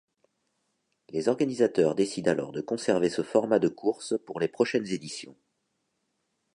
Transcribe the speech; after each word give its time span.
Les 1.09 1.29
organisateurs 1.29 1.93
décident 1.93 2.31
alors 2.31 2.51
de 2.53 2.61
conserver 2.61 3.07
ce 3.07 3.21
format 3.21 3.59
de 3.59 3.67
course 3.67 4.15
pour 4.25 4.39
les 4.39 4.47
prochaines 4.47 4.87
éditions. 4.91 5.37